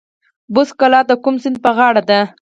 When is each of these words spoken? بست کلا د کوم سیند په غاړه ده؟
بست 0.53 0.73
کلا 0.79 1.01
د 1.07 1.11
کوم 1.23 1.35
سیند 1.43 1.57
په 1.63 1.71
غاړه 1.77 2.01
ده؟ 2.09 2.19